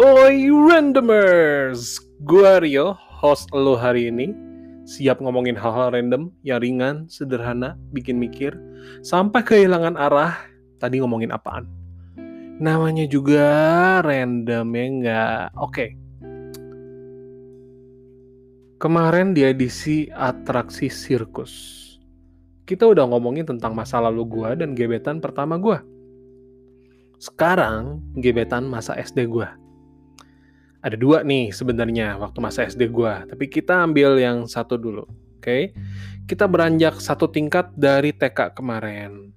[0.00, 4.32] Oi randomers, gue Rio, host lo hari ini.
[4.88, 8.56] Siap ngomongin hal-hal random yang ringan, sederhana, bikin mikir,
[9.04, 10.40] sampai kehilangan arah.
[10.80, 11.68] Tadi ngomongin apaan?
[12.56, 13.44] Namanya juga
[14.00, 15.44] random ya nggak?
[15.60, 15.92] Oke.
[18.80, 21.52] Kemarin di edisi atraksi sirkus,
[22.64, 25.76] kita udah ngomongin tentang masa lalu gue dan gebetan pertama gue.
[27.20, 29.59] Sekarang gebetan masa SD gue
[30.80, 35.04] ada dua nih sebenarnya waktu masa SD gue, tapi kita ambil yang satu dulu.
[35.40, 35.62] Oke, okay?
[36.28, 39.32] kita beranjak satu tingkat dari TK kemarin.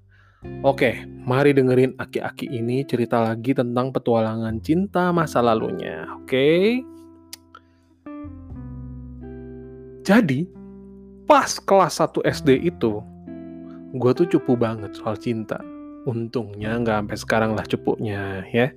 [0.63, 6.03] Oke, okay, mari dengerin aki-aki ini cerita lagi tentang petualangan cinta masa lalunya.
[6.19, 6.59] Oke, okay?
[10.03, 10.43] jadi
[11.23, 12.99] pas kelas 1 SD itu,
[13.95, 15.63] gue tuh cupu banget soal cinta.
[16.03, 18.75] Untungnya nggak sampai sekarang lah cupunya ya.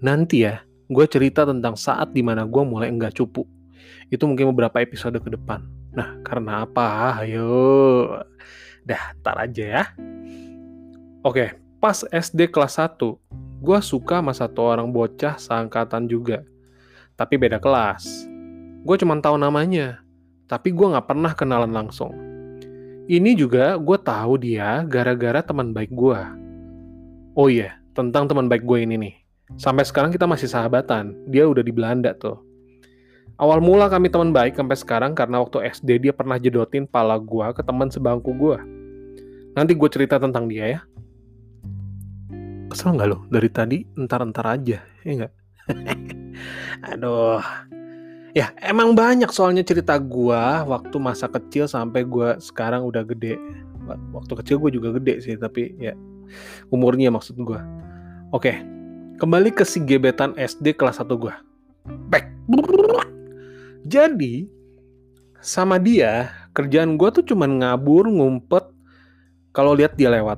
[0.00, 3.46] Nanti ya, gue cerita tentang saat di mana gue mulai enggak cupu.
[4.10, 5.66] Itu mungkin beberapa episode ke depan.
[5.94, 7.18] Nah, karena apa?
[7.22, 8.22] Ayo.
[8.86, 9.84] Dah, ntar aja ya.
[11.26, 13.18] Oke, pas SD kelas 1,
[13.58, 16.46] gue suka sama satu orang bocah seangkatan juga.
[17.18, 18.30] Tapi beda kelas.
[18.86, 19.98] Gue cuma tahu namanya,
[20.46, 22.14] tapi gue gak pernah kenalan langsung.
[23.10, 26.20] Ini juga gue tahu dia gara-gara teman baik gue.
[27.34, 29.25] Oh iya, tentang teman baik gue ini nih.
[29.54, 31.14] Sampai sekarang kita masih sahabatan.
[31.30, 32.42] Dia udah di Belanda tuh.
[33.38, 37.54] Awal mula kami teman baik sampai sekarang karena waktu SD dia pernah jedotin pala gua
[37.54, 38.58] ke teman sebangku gua.
[39.52, 40.80] Nanti gue cerita tentang dia ya.
[42.72, 43.28] Kesel nggak lo?
[43.28, 45.32] Dari tadi entar-entar aja, ya nggak?
[46.96, 47.40] Aduh.
[48.36, 53.36] Ya, emang banyak soalnya cerita gua waktu masa kecil sampai gua sekarang udah gede.
[54.16, 55.92] Waktu kecil gue juga gede sih, tapi ya
[56.72, 57.64] umurnya maksud gua.
[58.34, 58.60] Oke,
[59.16, 61.32] Kembali ke si gebetan SD kelas 1 gue.
[62.12, 62.28] Back.
[63.88, 64.44] Jadi,
[65.40, 68.68] sama dia, kerjaan gue tuh cuman ngabur, ngumpet,
[69.56, 70.36] kalau lihat dia lewat.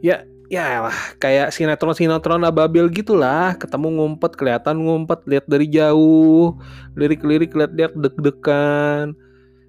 [0.00, 3.52] Ya, ya lah, kayak sinetron-sinetron ababil gitulah.
[3.60, 6.56] Ketemu ngumpet, kelihatan ngumpet, lihat dari jauh,
[6.96, 9.12] lirik-lirik, lihat-lihat deg-degan.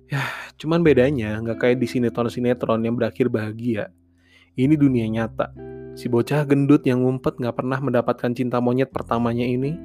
[0.07, 0.23] Ya,
[0.55, 3.91] cuman bedanya nggak kayak di sinetron-sinetron yang berakhir bahagia.
[4.55, 9.75] Ini dunia nyata Si bocah gendut yang ngumpet gak pernah mendapatkan cinta monyet pertamanya ini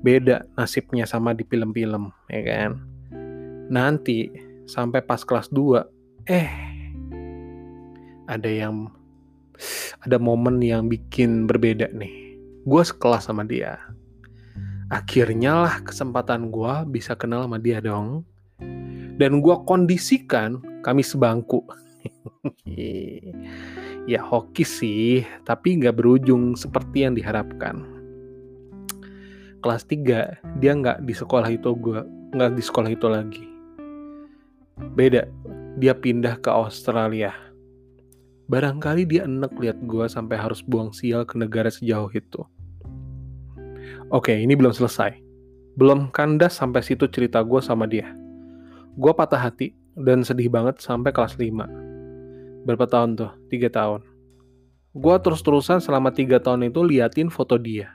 [0.00, 2.70] beda nasibnya sama di film-film, ya kan?
[3.68, 4.32] Nanti
[4.64, 5.84] sampai pas kelas 2,
[6.30, 6.50] eh
[8.26, 8.90] ada yang
[10.04, 12.36] ada momen yang bikin berbeda nih.
[12.66, 13.78] Gue sekelas sama dia.
[14.90, 18.26] Akhirnya lah kesempatan gue bisa kenal sama dia dong.
[19.16, 21.64] Dan gue kondisikan kami sebangku.
[24.06, 27.82] ya hoki sih, tapi nggak berujung seperti yang diharapkan.
[29.60, 32.00] Kelas 3, dia nggak di sekolah itu gue,
[32.32, 33.46] nggak di sekolah itu lagi.
[34.94, 35.26] Beda,
[35.82, 37.34] dia pindah ke Australia.
[38.46, 42.46] Barangkali dia enek lihat gue sampai harus buang sial ke negara sejauh itu.
[44.14, 45.18] Oke, ini belum selesai.
[45.74, 48.06] Belum kandas sampai situ cerita gue sama dia.
[48.94, 51.95] Gue patah hati dan sedih banget sampai kelas 5
[52.66, 53.30] berapa tahun tuh?
[53.46, 54.02] Tiga tahun.
[54.90, 57.94] Gua terus-terusan selama tiga tahun itu liatin foto dia.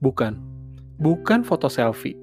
[0.00, 0.40] Bukan.
[0.96, 2.16] Bukan foto selfie.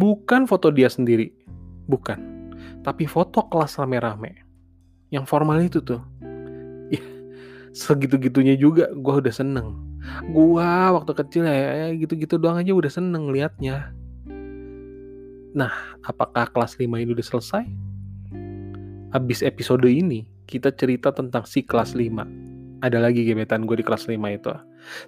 [0.00, 1.36] Bukan foto dia sendiri.
[1.84, 2.48] Bukan.
[2.80, 4.40] Tapi foto kelas rame-rame.
[5.12, 6.00] Yang formal itu tuh.
[6.88, 7.04] Ya,
[7.76, 9.76] segitu-gitunya juga gue udah seneng.
[10.32, 13.92] Gua waktu kecil ya, ya gitu-gitu doang aja udah seneng liatnya.
[15.54, 15.70] Nah,
[16.02, 17.83] apakah kelas 5 ini udah selesai?
[19.14, 22.82] Habis episode ini, kita cerita tentang si kelas 5.
[22.82, 24.50] Ada lagi gebetan gue di kelas 5 itu.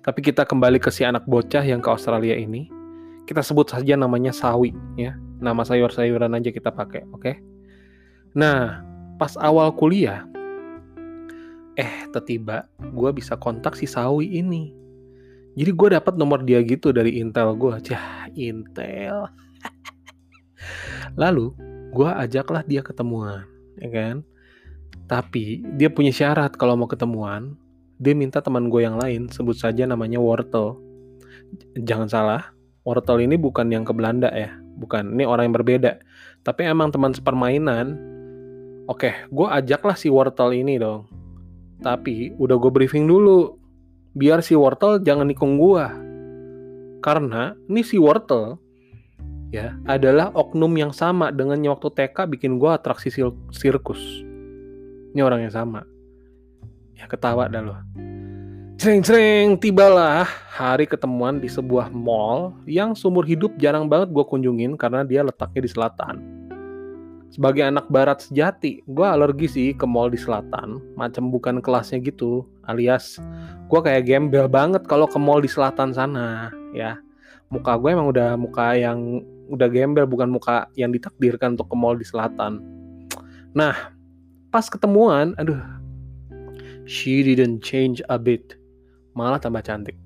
[0.06, 2.70] Tapi kita kembali ke si anak bocah yang ke Australia ini.
[3.26, 5.18] Kita sebut saja namanya Sawi ya.
[5.42, 7.18] Nama sayur-sayuran aja kita pakai, oke?
[7.18, 7.42] Okay?
[8.38, 8.86] Nah,
[9.18, 10.22] pas awal kuliah
[11.76, 14.70] eh tiba gue bisa kontak si Sawi ini.
[15.58, 17.74] Jadi gue dapat nomor dia gitu dari Intel gue.
[17.90, 19.26] Cah, Intel.
[21.20, 21.50] Lalu
[21.90, 23.44] gue ajaklah dia ketemuan,
[23.80, 24.16] ya kan?
[25.06, 27.54] Tapi dia punya syarat kalau mau ketemuan,
[27.96, 30.76] dia minta teman gue yang lain, sebut saja namanya Wortel.
[31.78, 32.42] Jangan salah,
[32.82, 35.14] Wortel ini bukan yang ke Belanda ya, bukan.
[35.14, 36.02] Ini orang yang berbeda.
[36.42, 37.96] Tapi emang teman sepermainan.
[38.86, 41.06] Oke, gue ajaklah si Wortel ini dong.
[41.82, 43.58] Tapi udah gue briefing dulu,
[44.14, 45.84] biar si Wortel jangan nikung gue.
[47.02, 48.58] Karena ini si Wortel
[49.56, 53.08] ya adalah oknum yang sama dengan waktu TK bikin gue atraksi
[53.50, 54.00] sirkus
[55.16, 55.88] ini orang yang sama
[56.92, 57.80] ya ketawa dah loh
[58.76, 65.00] Cering-cering, tibalah hari ketemuan di sebuah mall yang seumur hidup jarang banget gue kunjungin karena
[65.00, 66.14] dia letaknya di selatan.
[67.32, 72.44] Sebagai anak barat sejati, gue alergi sih ke mall di selatan, macam bukan kelasnya gitu,
[72.68, 73.16] alias
[73.72, 77.00] gue kayak gembel banget kalau ke mall di selatan sana, ya.
[77.48, 81.96] Muka gue emang udah muka yang udah gembel, bukan muka yang ditakdirkan untuk ke mall
[81.98, 82.62] di selatan.
[83.56, 83.94] Nah,
[84.50, 85.60] pas ketemuan, aduh,
[86.84, 88.58] she didn't change a bit
[89.16, 89.96] malah tambah cantik.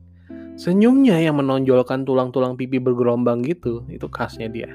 [0.54, 4.70] Senyumnya yang menonjolkan tulang-tulang pipi bergerombang gitu, itu khasnya dia.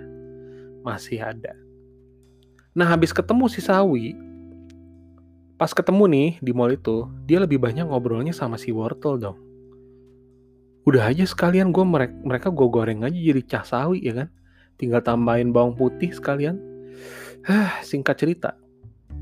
[0.83, 1.55] Masih ada.
[2.75, 4.11] Nah habis ketemu si Sawi,
[5.55, 9.39] pas ketemu nih di mall itu, dia lebih banyak ngobrolnya sama si Wortel dong.
[10.85, 14.29] Udah aja sekalian gue mereka, mereka gue goreng aja jadi cah sawi ya kan.
[14.75, 16.59] Tinggal tambahin bawang putih sekalian.
[17.47, 18.57] Hah, singkat cerita.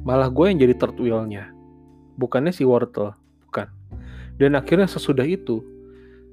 [0.03, 1.53] Malah gue yang jadi tertwilnya.
[2.17, 3.13] Bukannya si Wortel,
[3.45, 3.69] bukan
[4.37, 5.61] dan akhirnya sesudah itu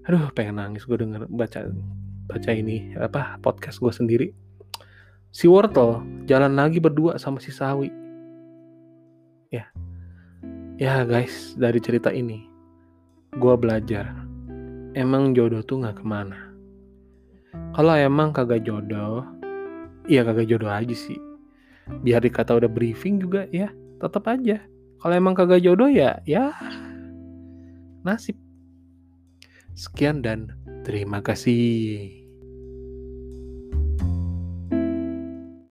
[0.09, 1.69] aduh pengen nangis gue denger baca
[2.27, 4.29] baca ini apa podcast gue sendiri
[5.31, 7.93] si Wortel jalan lagi berdua sama si Sawi
[9.53, 9.69] ya
[10.81, 12.49] ya guys dari cerita ini
[13.37, 14.09] gue belajar
[14.97, 16.50] emang jodoh tuh nggak ke mana
[17.81, 19.25] kalau emang kagak jodoh
[20.05, 21.17] iya kagak jodoh aja sih
[22.05, 23.73] biar dikata udah briefing juga ya
[24.05, 24.61] tetap aja
[25.01, 26.53] kalau emang kagak jodoh ya ya
[28.05, 28.37] nasib.
[29.77, 30.53] Sekian dan
[30.85, 32.20] terima kasih.